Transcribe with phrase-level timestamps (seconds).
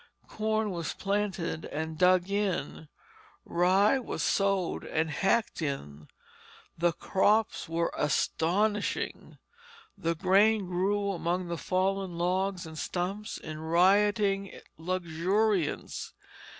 [0.27, 2.87] Corn was planted and "dug in";
[3.45, 6.07] rye was sowed and "hacked in."
[6.75, 9.37] The crops were astonishing;
[9.95, 16.13] the grain grew among the fallen logs and stumps in rioting luxuriance.